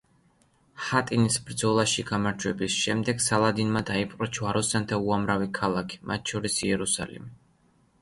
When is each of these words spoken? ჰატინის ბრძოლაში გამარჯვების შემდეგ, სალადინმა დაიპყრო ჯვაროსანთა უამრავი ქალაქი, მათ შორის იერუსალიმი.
ჰატინის 0.85 1.37
ბრძოლაში 1.49 2.05
გამარჯვების 2.07 2.79
შემდეგ, 2.87 3.23
სალადინმა 3.27 3.85
დაიპყრო 3.93 4.31
ჯვაროსანთა 4.41 5.03
უამრავი 5.07 5.55
ქალაქი, 5.63 6.05
მათ 6.15 6.31
შორის 6.37 6.63
იერუსალიმი. 6.71 7.35